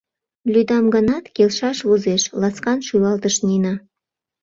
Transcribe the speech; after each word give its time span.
—Лӱдам 0.53 0.85
гынат, 0.95 1.25
келшаш 1.35 1.77
возеш,— 1.87 2.23
ласкан 2.41 2.79
шӱлалтыш 2.87 3.35
Нина. 3.47 3.73